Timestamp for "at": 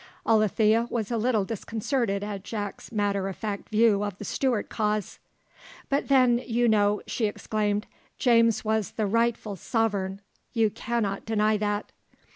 2.23-2.43